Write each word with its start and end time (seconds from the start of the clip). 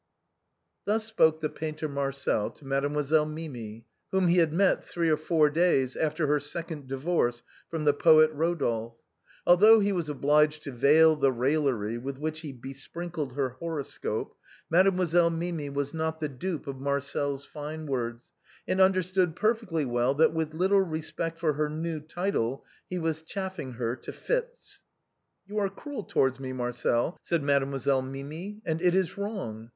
Thus 0.85 1.05
spoke 1.05 1.41
the 1.41 1.47
painter 1.49 1.87
Marcel 1.87 2.49
to 2.49 2.65
Mademoiselle 2.65 3.27
Mimi, 3.27 3.85
whom 4.11 4.29
he 4.29 4.37
had 4.39 4.51
met 4.51 4.83
three 4.83 5.11
or 5.11 5.15
four 5.15 5.47
days 5.51 5.95
after 5.95 6.25
her 6.25 6.39
second 6.39 6.87
di 6.87 6.95
vorce 6.95 7.43
from 7.69 7.83
the 7.85 7.93
poet 7.93 8.31
Rodolphe. 8.33 8.95
Although 9.45 9.79
he 9.79 9.91
was 9.91 10.09
obliged 10.09 10.63
to 10.63 10.71
veil 10.71 11.15
the 11.15 11.31
raillery 11.31 11.99
with 11.99 12.17
which 12.17 12.39
he 12.39 12.51
besprinkled 12.51 13.33
her 13.33 13.49
horoscope. 13.49 14.35
Mademoiselle 14.71 15.29
Mimi 15.29 15.69
was 15.69 15.93
not 15.93 16.19
the 16.19 16.27
dupe 16.27 16.65
of 16.65 16.79
Marcel's 16.81 17.45
fine 17.45 17.85
words 17.85 18.33
and 18.67 18.81
understood 18.81 19.35
perfectly 19.35 19.85
well 19.85 20.15
that 20.15 20.33
with 20.33 20.55
little 20.55 20.81
respect 20.81 21.37
for 21.37 21.53
her 21.53 21.69
new 21.69 21.99
title, 21.99 22.65
he 22.89 22.97
was 22.97 23.21
chaffing 23.21 23.73
her 23.73 23.95
to 23.97 24.11
fits." 24.11 24.81
You 25.47 25.59
are 25.59 25.69
cruel 25.69 26.01
towards 26.03 26.39
me, 26.39 26.53
Marcel," 26.53 27.19
said 27.21 27.43
Mademoiselle 27.43 28.01
Mimi," 28.01 28.57
and 28.65 28.81
it 28.81 28.95
is 28.95 29.15
wrong. 29.15 29.69